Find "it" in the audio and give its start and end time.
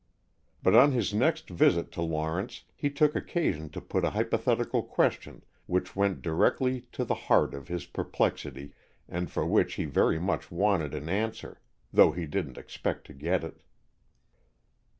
13.43-13.61